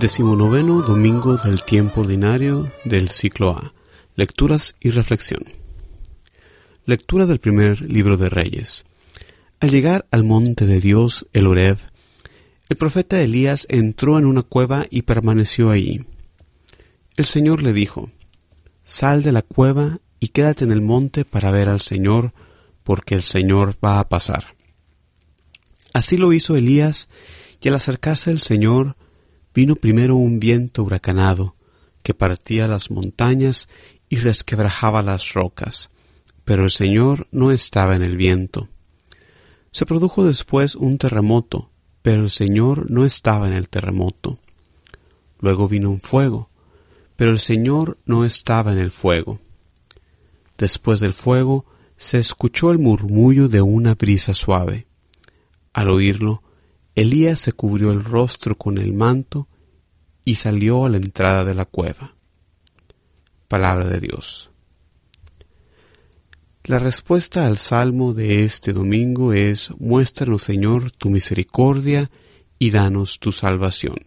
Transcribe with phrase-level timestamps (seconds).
[0.00, 3.74] Decimonoveno domingo del tiempo ordinario del ciclo A.
[4.14, 5.42] Lecturas y reflexión.
[6.84, 8.84] Lectura del primer libro de Reyes.
[9.58, 11.78] Al llegar al monte de Dios, el Oreb,
[12.68, 16.06] el profeta Elías entró en una cueva y permaneció allí.
[17.16, 18.08] El Señor le dijo,
[18.84, 22.34] Sal de la cueva y quédate en el monte para ver al Señor,
[22.84, 24.54] porque el Señor va a pasar.
[25.92, 27.08] Así lo hizo Elías,
[27.60, 28.94] y al acercarse el Señor,
[29.58, 31.56] vino primero un viento huracanado,
[32.04, 33.68] que partía las montañas
[34.08, 35.90] y resquebrajaba las rocas,
[36.44, 38.68] pero el Señor no estaba en el viento.
[39.72, 41.70] Se produjo después un terremoto,
[42.02, 44.38] pero el Señor no estaba en el terremoto.
[45.40, 46.50] Luego vino un fuego,
[47.16, 49.40] pero el Señor no estaba en el fuego.
[50.56, 51.64] Después del fuego
[51.96, 54.86] se escuchó el murmullo de una brisa suave.
[55.72, 56.44] Al oírlo,
[56.98, 59.46] Elías se cubrió el rostro con el manto
[60.24, 62.16] y salió a la entrada de la cueva.
[63.46, 64.50] Palabra de Dios.
[66.64, 72.10] La respuesta al salmo de este domingo es Muéstranos, Señor, tu misericordia
[72.58, 73.98] y danos tu salvación.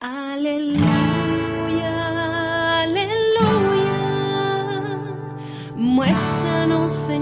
[0.00, 0.80] Aleluya,
[2.84, 3.92] aleluya.
[5.76, 7.21] Muéstranos, Señor,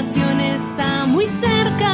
[0.00, 1.87] está muy cerca.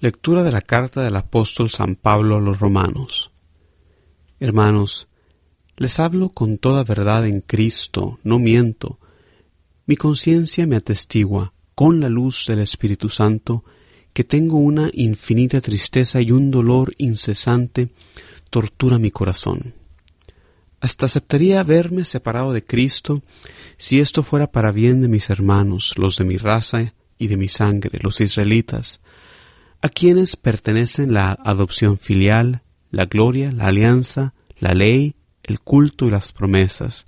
[0.00, 3.32] Lectura de la carta del apóstol San Pablo a los romanos.
[4.38, 5.08] Hermanos,
[5.76, 9.00] les hablo con toda verdad en Cristo, no miento.
[9.86, 13.64] Mi conciencia me atestigua, con la luz del Espíritu Santo,
[14.12, 17.88] que tengo una infinita tristeza y un dolor incesante
[18.50, 19.74] tortura mi corazón.
[20.78, 23.20] Hasta aceptaría verme separado de Cristo
[23.78, 27.48] si esto fuera para bien de mis hermanos, los de mi raza y de mi
[27.48, 29.00] sangre, los israelitas,
[29.80, 36.10] a quienes pertenecen la adopción filial, la gloria, la alianza, la ley, el culto y
[36.10, 37.04] las promesas.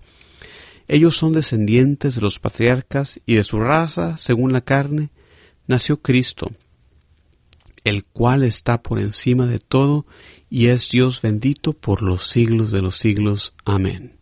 [0.88, 5.10] Ellos son descendientes de los patriarcas y de su raza, según la carne,
[5.66, 6.50] nació Cristo,
[7.84, 10.06] el cual está por encima de todo
[10.48, 13.54] y es Dios bendito por los siglos de los siglos.
[13.64, 14.16] Amén.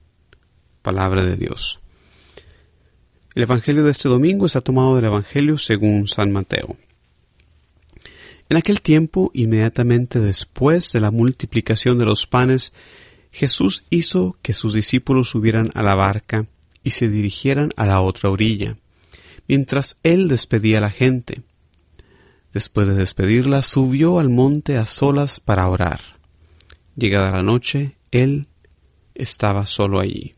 [0.83, 1.81] Palabra de Dios.
[3.35, 6.77] El Evangelio de este domingo está tomado del Evangelio según San Mateo.
[8.49, 12.73] En aquel tiempo, inmediatamente después de la multiplicación de los panes,
[13.31, 16.47] Jesús hizo que sus discípulos subieran a la barca
[16.83, 18.77] y se dirigieran a la otra orilla,
[19.47, 21.43] mientras él despedía a la gente.
[22.55, 26.01] Después de despedirla, subió al monte a solas para orar.
[26.97, 28.47] Llegada la noche, él
[29.15, 30.33] estaba solo allí.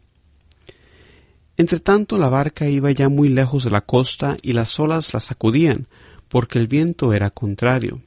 [1.57, 5.87] Entretanto, la barca iba ya muy lejos de la costa y las olas la sacudían,
[6.31, 8.01] porque el viento era contrario.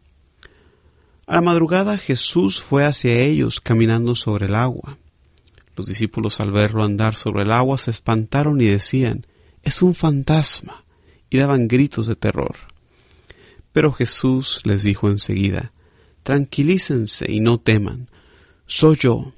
[1.27, 4.97] A la madrugada Jesús fue hacia ellos caminando sobre el agua.
[5.75, 9.25] Los discípulos al verlo andar sobre el agua se espantaron y decían,
[9.61, 10.83] es un fantasma,
[11.29, 12.55] y daban gritos de terror.
[13.71, 15.71] Pero Jesús les dijo enseguida,
[16.23, 18.09] Tranquilícense y no teman,
[18.65, 19.33] soy yo.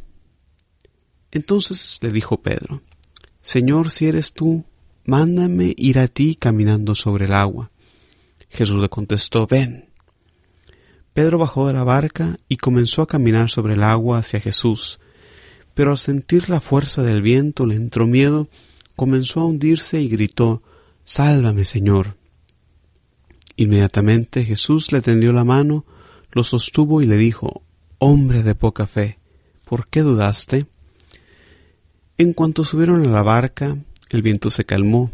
[1.32, 2.84] Entonces le dijo Pedro,
[3.42, 4.66] Señor, si eres tú,
[5.06, 7.72] mándame ir a ti caminando sobre el agua.
[8.56, 9.90] Jesús le contestó, ven.
[11.14, 15.00] Pedro bajó de la barca y comenzó a caminar sobre el agua hacia Jesús,
[15.74, 18.50] pero al sentir la fuerza del viento le entró miedo,
[18.96, 20.62] comenzó a hundirse y gritó,
[21.06, 22.18] Sálvame, Señor.
[23.56, 25.86] Inmediatamente Jesús le tendió la mano,
[26.32, 27.62] lo sostuvo y le dijo,
[28.00, 29.20] Hombre de poca fe,
[29.64, 30.66] ¿por qué dudaste?
[32.18, 33.78] En cuanto subieron a la barca,
[34.10, 35.12] el viento se calmó.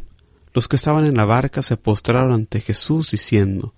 [0.53, 3.73] Los que estaban en la barca se postraron ante Jesús diciendo,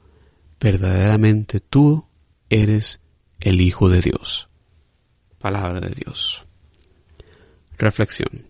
[0.60, 2.06] Verdaderamente tú
[2.50, 3.02] eres
[3.40, 4.50] el Hijo de Dios.
[5.40, 6.46] Palabra de Dios.
[7.78, 8.48] Reflexión.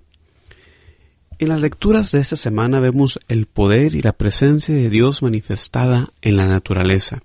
[1.39, 6.07] En las lecturas de esta semana vemos el poder y la presencia de Dios manifestada
[6.21, 7.23] en la naturaleza,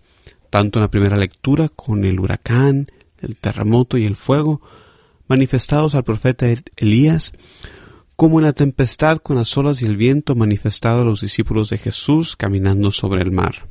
[0.49, 2.91] tanto en la primera lectura con el huracán,
[3.21, 4.62] el terremoto y el fuego,
[5.29, 6.47] manifestados al profeta
[6.77, 7.33] Elías,
[8.19, 11.79] como en la tempestad con las olas y el viento manifestado a los discípulos de
[11.79, 13.69] Jesús caminando sobre el mar.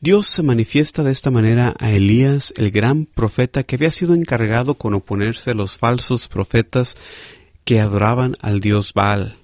[0.00, 4.76] Dios se manifiesta de esta manera a Elías, el gran profeta que había sido encargado
[4.76, 6.96] con oponerse a los falsos profetas
[7.64, 9.36] que adoraban al dios Baal.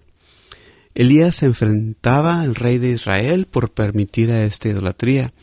[0.94, 5.34] Elías se enfrentaba al rey de Israel por permitir a esta idolatría.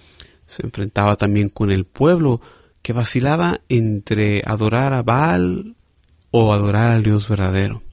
[0.48, 2.42] Se enfrentaba también con el pueblo
[2.82, 5.76] que vacilaba entre adorar a Baal
[6.32, 7.84] o adorar al Dios verdadero.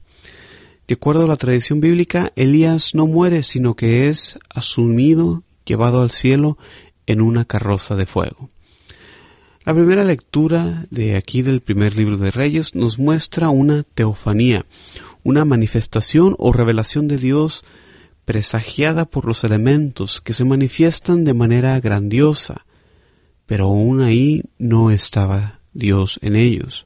[0.87, 6.11] De acuerdo a la tradición bíblica, Elías no muere, sino que es asumido, llevado al
[6.11, 6.57] cielo
[7.07, 8.49] en una carroza de fuego.
[9.65, 14.65] La primera lectura de aquí del primer libro de Reyes nos muestra una teofanía,
[15.23, 17.65] una manifestación o revelación de Dios
[18.23, 22.65] presagiada por los elementos que se manifiestan de manera grandiosa,
[23.45, 26.85] pero aún ahí no estaba Dios en ellos.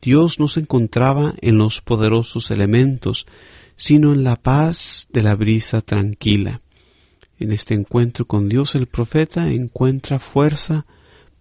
[0.00, 3.26] Dios no se encontraba en los poderosos elementos,
[3.76, 6.60] sino en la paz de la brisa tranquila.
[7.38, 10.86] En este encuentro con Dios el profeta encuentra fuerza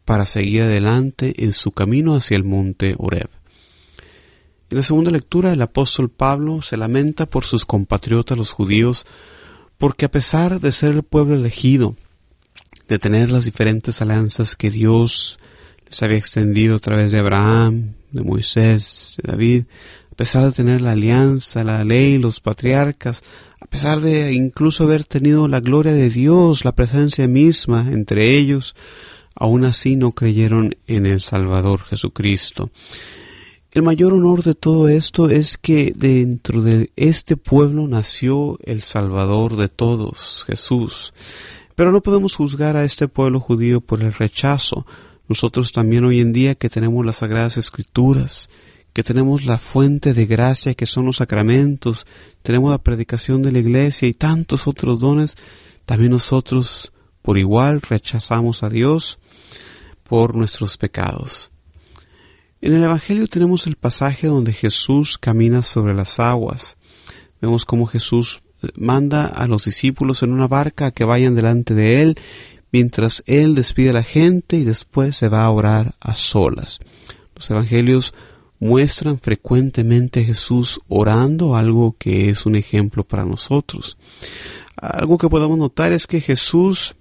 [0.05, 3.29] para seguir adelante en su camino hacia el monte Oreb.
[4.69, 9.05] En la segunda lectura el apóstol Pablo se lamenta por sus compatriotas los judíos
[9.77, 11.95] porque a pesar de ser el pueblo elegido,
[12.87, 15.39] de tener las diferentes alianzas que Dios
[15.87, 19.63] les había extendido a través de Abraham, de Moisés, de David,
[20.11, 23.23] a pesar de tener la alianza, la ley, los patriarcas,
[23.59, 28.75] a pesar de incluso haber tenido la gloria de Dios, la presencia misma entre ellos,
[29.35, 32.71] aún así no creyeron en el Salvador Jesucristo.
[33.71, 39.55] El mayor honor de todo esto es que dentro de este pueblo nació el Salvador
[39.55, 41.13] de todos, Jesús.
[41.75, 44.87] Pero no podemos juzgar a este pueblo judío por el rechazo.
[45.27, 48.49] Nosotros también hoy en día que tenemos las sagradas escrituras,
[48.93, 52.07] que tenemos la fuente de gracia que son los sacramentos,
[52.41, 55.37] tenemos la predicación de la iglesia y tantos otros dones,
[55.85, 56.91] también nosotros
[57.21, 59.19] por igual rechazamos a Dios
[60.03, 61.51] por nuestros pecados.
[62.61, 66.77] En el Evangelio tenemos el pasaje donde Jesús camina sobre las aguas.
[67.39, 68.41] Vemos cómo Jesús
[68.75, 72.17] manda a los discípulos en una barca que vayan delante de él
[72.71, 76.79] mientras él despide a la gente y después se va a orar a solas.
[77.35, 78.13] Los evangelios
[78.59, 83.97] muestran frecuentemente a Jesús orando, algo que es un ejemplo para nosotros.
[84.75, 86.95] Algo que podemos notar es que Jesús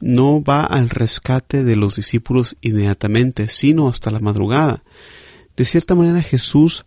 [0.00, 4.82] no va al rescate de los discípulos inmediatamente, sino hasta la madrugada.
[5.56, 6.84] De cierta manera Jesús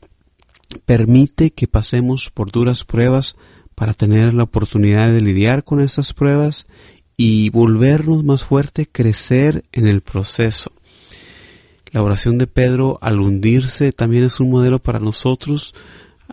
[0.85, 3.35] permite que pasemos por duras pruebas
[3.75, 6.65] para tener la oportunidad de lidiar con esas pruebas
[7.17, 10.71] y volvernos más fuerte, crecer en el proceso.
[11.91, 15.73] La oración de Pedro al hundirse también es un modelo para nosotros,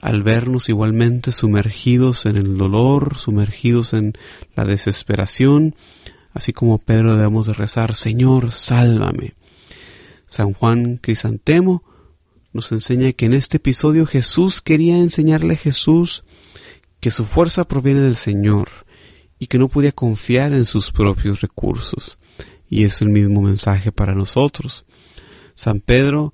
[0.01, 4.15] al vernos igualmente sumergidos en el dolor, sumergidos en
[4.57, 5.77] la desesperación,
[6.33, 9.35] así como Pedro debemos de rezar, Señor, sálvame.
[10.29, 11.85] San Juan Crisantemo
[12.53, 16.25] nos enseña que en este episodio Jesús quería enseñarle a Jesús
[17.01, 18.82] que su fuerza proviene del Señor
[19.43, 22.17] y que no podía confiar en sus propios recursos.
[22.71, 24.85] Y es el mismo mensaje para nosotros.
[25.57, 26.33] San Pedro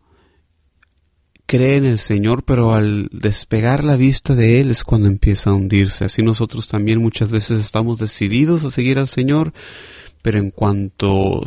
[1.46, 5.54] cree en el Señor, pero al despegar la vista de Él es cuando empieza a
[5.54, 6.04] hundirse.
[6.04, 9.54] Así nosotros también muchas veces estamos decididos a seguir al Señor,
[10.20, 11.42] pero en cuanto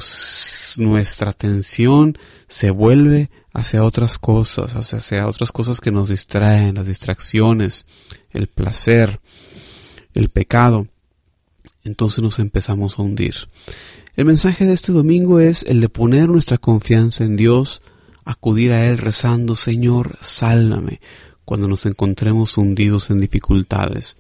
[0.78, 7.86] nuestra atención se vuelve hacia otras cosas, hacia, otras cosas que nos distraen, las distracciones,
[8.32, 9.22] el placer,
[10.16, 10.88] el pecado,
[11.84, 13.36] entonces nos empezamos a hundir.
[14.16, 17.82] El mensaje de este domingo es el de poner nuestra confianza en Dios,
[18.26, 21.02] acudir a Él rezando, Señor, sálvame,
[21.46, 24.18] cuando nos encontremos hundidos en dificultades.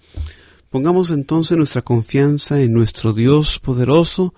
[0.69, 4.33] Pongamos entonces nuestra confianza en nuestro Dios poderoso,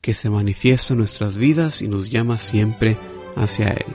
[0.00, 2.96] que se manifiesta en nuestras vidas y nos llama siempre
[3.36, 3.86] hacia Él.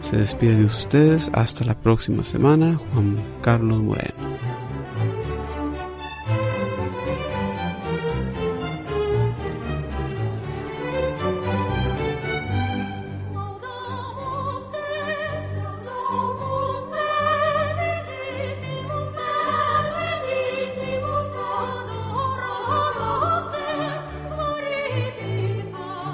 [0.00, 4.31] Se despide de ustedes hasta la próxima semana, Juan Carlos Moreno.